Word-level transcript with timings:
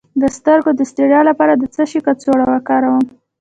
د 0.21 0.23
سترګو 0.37 0.71
د 0.75 0.81
ستړیا 0.91 1.21
لپاره 1.29 1.53
د 1.55 1.63
څه 1.75 1.83
شي 1.89 1.99
کڅوړه 2.07 2.45
وکاروم؟ 2.51 3.05